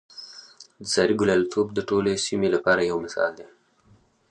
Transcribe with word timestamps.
د 0.81 0.83
سارې 0.93 1.13
ګلالتوب 1.21 1.67
د 1.73 1.79
ټولې 1.89 2.13
سیمې 2.25 2.47
لپاره 2.55 2.81
یو 2.89 2.97
مثال 3.05 3.31
دی. 3.39 3.47